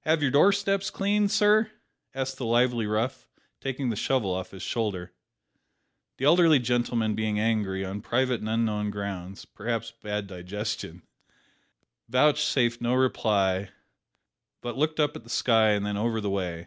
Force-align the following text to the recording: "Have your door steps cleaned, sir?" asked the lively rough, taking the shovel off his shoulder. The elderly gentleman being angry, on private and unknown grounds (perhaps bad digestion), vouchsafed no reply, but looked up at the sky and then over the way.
"Have 0.00 0.20
your 0.20 0.32
door 0.32 0.50
steps 0.50 0.90
cleaned, 0.90 1.30
sir?" 1.30 1.70
asked 2.12 2.38
the 2.38 2.44
lively 2.44 2.86
rough, 2.86 3.28
taking 3.60 3.88
the 3.88 3.94
shovel 3.94 4.34
off 4.34 4.50
his 4.50 4.64
shoulder. 4.64 5.12
The 6.16 6.24
elderly 6.24 6.58
gentleman 6.58 7.14
being 7.14 7.38
angry, 7.38 7.84
on 7.84 8.00
private 8.00 8.40
and 8.40 8.48
unknown 8.50 8.90
grounds 8.90 9.44
(perhaps 9.44 9.92
bad 9.92 10.26
digestion), 10.26 11.02
vouchsafed 12.08 12.80
no 12.80 12.94
reply, 12.94 13.70
but 14.60 14.76
looked 14.76 14.98
up 14.98 15.14
at 15.14 15.22
the 15.22 15.30
sky 15.30 15.68
and 15.68 15.86
then 15.86 15.96
over 15.96 16.20
the 16.20 16.30
way. 16.30 16.66